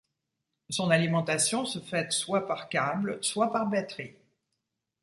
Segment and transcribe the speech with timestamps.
[0.71, 4.15] Son alimentation se fait soit par câble soit par batterie.